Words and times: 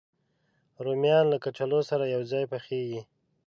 رومیان 0.85 1.25
له 1.31 1.37
کچالو 1.43 1.79
سره 1.89 2.03
یو 2.15 2.21
ځای 2.31 2.45
پخېږي 2.51 3.01